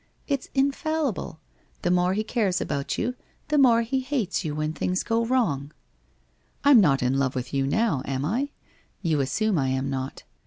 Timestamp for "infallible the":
0.55-1.91